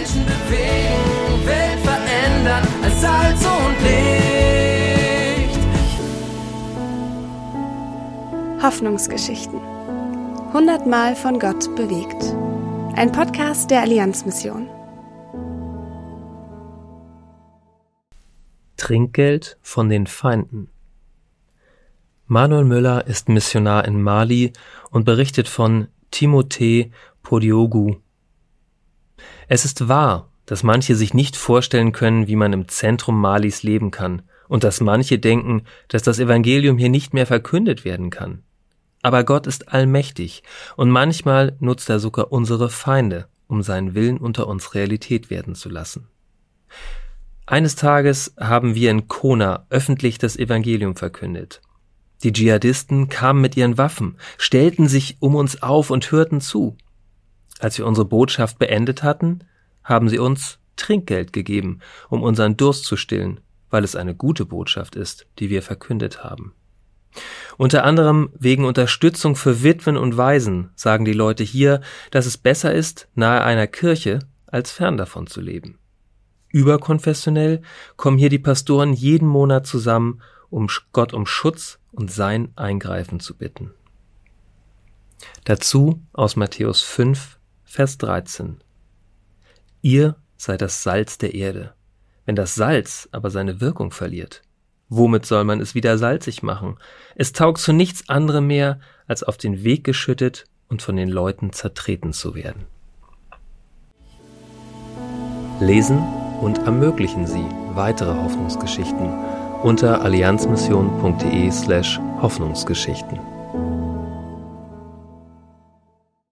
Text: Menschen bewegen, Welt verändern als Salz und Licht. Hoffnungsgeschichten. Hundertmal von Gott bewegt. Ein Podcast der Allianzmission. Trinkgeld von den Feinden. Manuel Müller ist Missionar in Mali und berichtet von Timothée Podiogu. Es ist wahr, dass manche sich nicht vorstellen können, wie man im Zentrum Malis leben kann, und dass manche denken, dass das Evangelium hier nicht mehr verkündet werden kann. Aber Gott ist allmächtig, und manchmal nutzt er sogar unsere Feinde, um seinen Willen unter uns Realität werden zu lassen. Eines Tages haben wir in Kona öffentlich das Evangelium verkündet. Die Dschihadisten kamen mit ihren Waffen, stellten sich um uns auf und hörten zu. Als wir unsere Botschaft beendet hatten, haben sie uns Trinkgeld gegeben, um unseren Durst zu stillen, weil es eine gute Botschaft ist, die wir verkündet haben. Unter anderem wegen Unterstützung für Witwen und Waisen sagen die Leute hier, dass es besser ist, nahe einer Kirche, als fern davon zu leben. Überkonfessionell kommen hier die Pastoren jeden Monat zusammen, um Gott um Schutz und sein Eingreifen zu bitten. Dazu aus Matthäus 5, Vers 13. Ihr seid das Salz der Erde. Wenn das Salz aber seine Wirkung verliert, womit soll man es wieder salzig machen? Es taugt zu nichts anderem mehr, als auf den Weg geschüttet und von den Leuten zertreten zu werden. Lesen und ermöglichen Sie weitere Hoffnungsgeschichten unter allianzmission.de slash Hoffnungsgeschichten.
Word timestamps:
Menschen 0.00 0.24
bewegen, 0.24 1.46
Welt 1.46 1.78
verändern 1.80 2.66
als 2.82 3.00
Salz 3.02 3.44
und 3.44 3.76
Licht. 3.82 5.60
Hoffnungsgeschichten. 8.62 9.60
Hundertmal 10.54 11.14
von 11.14 11.38
Gott 11.38 11.76
bewegt. 11.76 12.34
Ein 12.96 13.12
Podcast 13.12 13.70
der 13.70 13.82
Allianzmission. 13.82 14.70
Trinkgeld 18.78 19.58
von 19.60 19.90
den 19.90 20.06
Feinden. 20.06 20.70
Manuel 22.26 22.64
Müller 22.64 23.06
ist 23.06 23.28
Missionar 23.28 23.84
in 23.84 24.00
Mali 24.00 24.54
und 24.90 25.04
berichtet 25.04 25.46
von 25.46 25.88
Timothée 26.10 26.90
Podiogu. 27.22 27.96
Es 29.52 29.64
ist 29.64 29.88
wahr, 29.88 30.30
dass 30.46 30.62
manche 30.62 30.94
sich 30.94 31.12
nicht 31.12 31.36
vorstellen 31.36 31.90
können, 31.90 32.28
wie 32.28 32.36
man 32.36 32.52
im 32.52 32.68
Zentrum 32.68 33.20
Malis 33.20 33.64
leben 33.64 33.90
kann, 33.90 34.22
und 34.46 34.62
dass 34.62 34.80
manche 34.80 35.18
denken, 35.18 35.64
dass 35.88 36.04
das 36.04 36.20
Evangelium 36.20 36.78
hier 36.78 36.88
nicht 36.88 37.14
mehr 37.14 37.26
verkündet 37.26 37.84
werden 37.84 38.10
kann. 38.10 38.44
Aber 39.02 39.24
Gott 39.24 39.48
ist 39.48 39.72
allmächtig, 39.72 40.44
und 40.76 40.88
manchmal 40.88 41.56
nutzt 41.58 41.90
er 41.90 41.98
sogar 41.98 42.30
unsere 42.30 42.70
Feinde, 42.70 43.26
um 43.48 43.64
seinen 43.64 43.96
Willen 43.96 44.18
unter 44.18 44.46
uns 44.46 44.76
Realität 44.76 45.30
werden 45.30 45.56
zu 45.56 45.68
lassen. 45.68 46.06
Eines 47.44 47.74
Tages 47.74 48.34
haben 48.38 48.76
wir 48.76 48.92
in 48.92 49.08
Kona 49.08 49.66
öffentlich 49.68 50.18
das 50.18 50.36
Evangelium 50.36 50.94
verkündet. 50.94 51.60
Die 52.22 52.32
Dschihadisten 52.32 53.08
kamen 53.08 53.40
mit 53.40 53.56
ihren 53.56 53.78
Waffen, 53.78 54.16
stellten 54.38 54.86
sich 54.86 55.16
um 55.18 55.34
uns 55.34 55.60
auf 55.60 55.90
und 55.90 56.12
hörten 56.12 56.40
zu. 56.40 56.76
Als 57.60 57.78
wir 57.78 57.86
unsere 57.86 58.06
Botschaft 58.06 58.58
beendet 58.58 59.02
hatten, 59.02 59.40
haben 59.84 60.08
sie 60.08 60.18
uns 60.18 60.58
Trinkgeld 60.76 61.32
gegeben, 61.32 61.80
um 62.08 62.22
unseren 62.22 62.56
Durst 62.56 62.84
zu 62.84 62.96
stillen, 62.96 63.40
weil 63.68 63.84
es 63.84 63.94
eine 63.94 64.14
gute 64.14 64.46
Botschaft 64.46 64.96
ist, 64.96 65.26
die 65.38 65.50
wir 65.50 65.62
verkündet 65.62 66.24
haben. 66.24 66.54
Unter 67.58 67.84
anderem 67.84 68.30
wegen 68.38 68.64
Unterstützung 68.64 69.36
für 69.36 69.62
Witwen 69.62 69.96
und 69.96 70.16
Waisen 70.16 70.70
sagen 70.74 71.04
die 71.04 71.12
Leute 71.12 71.44
hier, 71.44 71.82
dass 72.10 72.24
es 72.24 72.38
besser 72.38 72.72
ist, 72.72 73.08
nahe 73.14 73.42
einer 73.42 73.66
Kirche, 73.66 74.20
als 74.46 74.70
fern 74.70 74.96
davon 74.96 75.26
zu 75.26 75.40
leben. 75.40 75.78
Überkonfessionell 76.48 77.62
kommen 77.96 78.18
hier 78.18 78.30
die 78.30 78.38
Pastoren 78.38 78.92
jeden 78.92 79.28
Monat 79.28 79.66
zusammen, 79.66 80.22
um 80.48 80.68
Gott 80.92 81.12
um 81.12 81.26
Schutz 81.26 81.78
und 81.92 82.10
sein 82.10 82.52
Eingreifen 82.56 83.20
zu 83.20 83.36
bitten. 83.36 83.72
Dazu 85.44 86.02
aus 86.12 86.36
Matthäus 86.36 86.80
5, 86.80 87.38
Vers 87.72 87.98
13. 87.98 88.56
Ihr 89.80 90.16
seid 90.36 90.60
das 90.60 90.82
Salz 90.82 91.18
der 91.18 91.34
Erde. 91.34 91.72
Wenn 92.26 92.34
das 92.34 92.56
Salz 92.56 93.08
aber 93.12 93.30
seine 93.30 93.60
Wirkung 93.60 93.92
verliert, 93.92 94.42
womit 94.88 95.24
soll 95.24 95.44
man 95.44 95.60
es 95.60 95.76
wieder 95.76 95.96
salzig 95.96 96.42
machen? 96.42 96.78
Es 97.14 97.30
taugt 97.30 97.60
zu 97.60 97.72
nichts 97.72 98.08
anderem 98.08 98.48
mehr, 98.48 98.80
als 99.06 99.22
auf 99.22 99.36
den 99.36 99.62
Weg 99.62 99.84
geschüttet 99.84 100.46
und 100.68 100.82
von 100.82 100.96
den 100.96 101.08
Leuten 101.08 101.52
zertreten 101.52 102.12
zu 102.12 102.34
werden. 102.34 102.66
Lesen 105.60 106.00
und 106.40 106.58
ermöglichen 106.58 107.24
Sie 107.24 107.46
weitere 107.74 108.14
Hoffnungsgeschichten 108.14 109.12
unter 109.62 110.02
allianzmission.de 110.02 111.48
slash 111.52 112.00
Hoffnungsgeschichten. 112.20 113.39